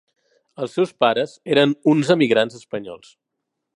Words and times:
Els 0.65 0.71
seus 0.77 0.93
pares 1.03 1.35
eren 1.57 1.75
uns 1.93 2.09
emigrants 2.17 2.59
espanyols. 2.61 3.13